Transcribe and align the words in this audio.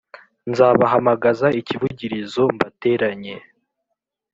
Nzabahamagaza 0.49 1.47
ikivugirizo 1.59 2.43
mbateranye 2.55 3.35